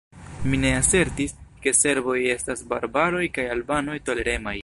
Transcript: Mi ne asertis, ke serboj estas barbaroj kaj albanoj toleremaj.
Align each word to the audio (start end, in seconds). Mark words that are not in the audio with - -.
Mi 0.51 0.59
ne 0.61 0.69
asertis, 0.77 1.35
ke 1.65 1.73
serboj 1.81 2.17
estas 2.37 2.65
barbaroj 2.73 3.23
kaj 3.39 3.49
albanoj 3.57 4.01
toleremaj. 4.09 4.59